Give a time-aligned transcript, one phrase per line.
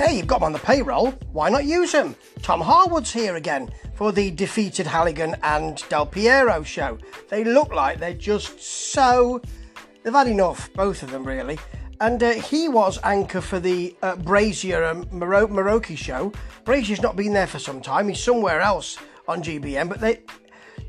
[0.00, 1.10] Hey, you've got them on the payroll.
[1.30, 2.16] Why not use them?
[2.40, 6.96] Tom Harwood's here again for the defeated Halligan and Del Piero show.
[7.28, 9.42] They look like they're just so.
[10.02, 11.58] They've had enough, both of them really.
[12.00, 16.32] And uh, he was anchor for the uh, Brazier and Maro- Muroki show.
[16.64, 18.08] Brazier's not been there for some time.
[18.08, 18.96] He's somewhere else
[19.28, 20.22] on GBN, but they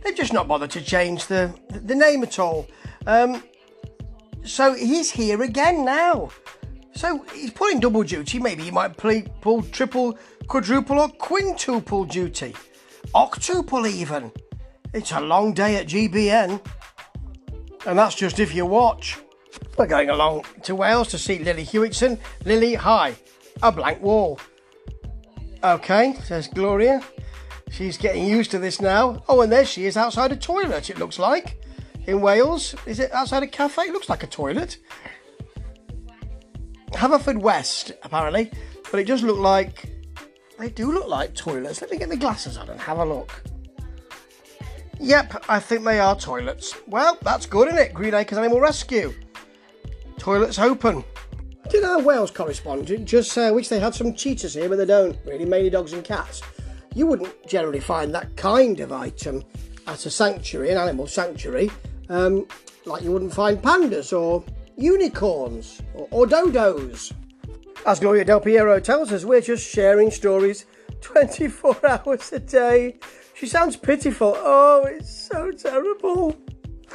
[0.05, 2.65] they've just not bothered to change the the name at all.
[3.05, 3.43] Um,
[4.45, 6.29] so he's here again now.
[6.93, 8.39] So he's pulling double duty.
[8.39, 12.55] Maybe he might play, pull triple, quadruple, or quintuple duty.
[13.15, 14.31] Octuple, even.
[14.93, 16.61] It's a long day at GBN.
[17.85, 19.17] And that's just if you watch.
[19.77, 22.19] We're going along to Wales to see Lily Hewitson.
[22.45, 23.15] Lily, hi.
[23.63, 24.39] A blank wall.
[25.63, 27.01] Okay, says Gloria.
[27.69, 29.23] She's getting used to this now.
[29.29, 31.63] Oh, and there she is outside a toilet, it looks like.
[32.05, 32.75] In Wales.
[32.85, 33.83] Is it outside a cafe?
[33.83, 34.77] It looks like a toilet.
[37.01, 38.51] Haverfordwest, apparently,
[38.91, 39.89] but it does look like
[40.59, 41.81] they do look like toilets.
[41.81, 43.41] Let me get the glasses on and have a look.
[44.99, 46.75] Yep, I think they are toilets.
[46.85, 47.95] Well, that's good, isn't it?
[47.95, 49.15] Green Acres Animal Rescue.
[50.19, 51.03] Toilets open.
[51.71, 55.45] Did our Wales correspondent just wish they had some cheetahs here, but they don't, really,
[55.45, 56.43] mainly dogs and cats.
[56.93, 59.43] You wouldn't generally find that kind of item
[59.87, 61.71] at a sanctuary, an animal sanctuary,
[62.09, 62.45] um,
[62.85, 64.43] like you wouldn't find pandas or
[64.81, 67.13] unicorns or, dodos.
[67.85, 70.65] As Gloria Del Piero tells us, we're just sharing stories
[71.01, 72.99] 24 hours a day.
[73.33, 74.33] She sounds pitiful.
[74.37, 76.35] Oh, it's so terrible.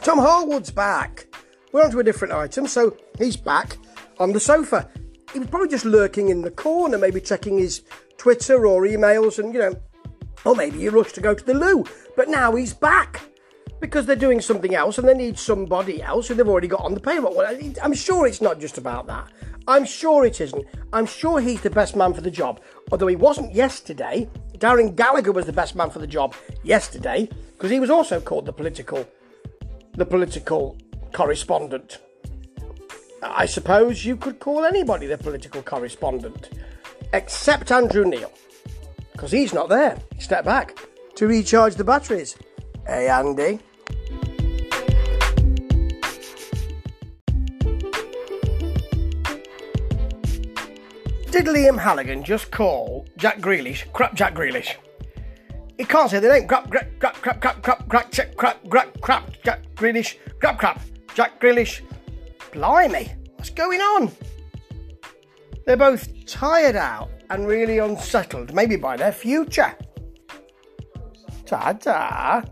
[0.03, 1.27] Tom Harwood's back.
[1.73, 3.79] We're on to a different item, so he's back
[4.19, 4.89] on the sofa.
[5.33, 7.83] He was probably just lurking in the corner, maybe checking his
[8.17, 9.75] Twitter or emails, and you know,
[10.45, 11.85] or maybe he rushed to go to the loo.
[12.17, 13.23] But now he's back
[13.81, 16.95] because they're doing something else and they need somebody else who they've already got on
[16.95, 17.37] the payroll.
[17.37, 19.29] Well, I'm sure it's not just about that.
[19.69, 20.65] I'm sure it isn't.
[20.93, 22.61] I'm sure he's the best man for the job.
[22.91, 24.29] Although he wasn't yesterday.
[24.59, 28.47] Darren Gallagher was the best man for the job yesterday because he was also called
[28.47, 29.07] the political,
[29.93, 30.79] the political
[31.13, 31.99] correspondent.
[33.23, 36.51] I suppose you could call anybody the political correspondent,
[37.13, 38.31] except Andrew Neil,
[39.13, 39.99] because he's not there.
[40.19, 40.79] Step back
[41.17, 42.37] to recharge the batteries.
[42.87, 43.59] Hey, Andy.
[51.31, 54.77] Did Liam Halligan just call Jack Grealish crap Jack Grealish?
[55.77, 56.47] He can't say the name.
[56.49, 60.81] Crap, crap, crap, crap, crap, crap, crap, crap, crap, crap, Jack Grealish, crap, crap,
[61.15, 61.83] Jack Grealish.
[62.53, 64.11] Blimey, what's going on?
[65.67, 69.75] They're both tired out and really unsettled, maybe by their future.
[71.45, 72.43] Ta da!